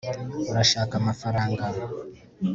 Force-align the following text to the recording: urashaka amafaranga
urashaka 0.51 0.93
amafaranga 1.01 1.65